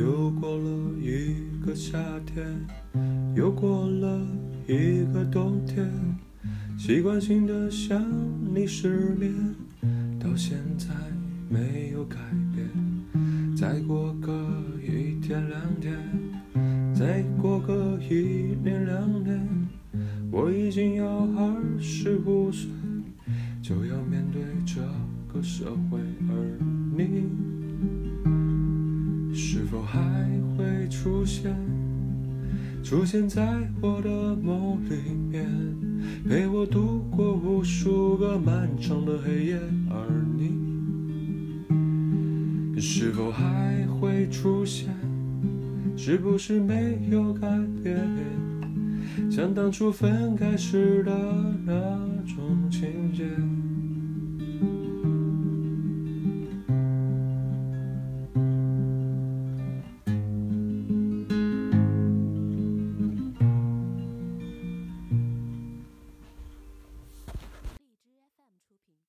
[0.00, 2.42] 又过了一个夏天，
[3.36, 4.26] 又过了
[4.66, 5.86] 一个冬天，
[6.78, 8.02] 习惯性的想
[8.54, 9.30] 你失眠，
[10.18, 10.86] 到现在
[11.50, 12.16] 没有改
[12.54, 12.66] 变。
[13.54, 14.32] 再过个
[14.82, 15.46] 一天。
[15.50, 15.94] 两天，
[16.94, 19.68] 再过个一年两年，
[20.32, 22.70] 我已经要二十五岁，
[23.60, 24.80] 就要面对这
[25.30, 26.58] 个社会，而
[26.96, 27.29] 你。
[29.70, 30.00] 是否还
[30.58, 31.54] 会出现？
[32.82, 33.40] 出现在
[33.80, 34.96] 我的梦里
[35.30, 35.46] 面，
[36.28, 39.60] 陪我度过无数个漫长的黑夜。
[39.88, 40.50] 而你
[42.80, 44.88] 是否还会出现？
[45.96, 47.46] 是不是没有改
[47.84, 47.96] 变？
[49.30, 51.12] 像当初分开时的
[51.64, 51.72] 那
[52.26, 53.24] 种情节。